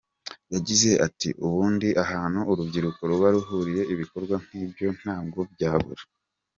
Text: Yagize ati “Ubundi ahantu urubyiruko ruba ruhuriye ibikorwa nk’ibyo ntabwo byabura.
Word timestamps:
Yagize 0.53 0.89
ati 1.07 1.29
“Ubundi 1.45 1.87
ahantu 2.03 2.39
urubyiruko 2.51 3.01
ruba 3.09 3.27
ruhuriye 3.35 3.81
ibikorwa 3.93 4.35
nk’ibyo 4.45 4.87
ntabwo 4.99 5.39
byabura. 5.53 6.03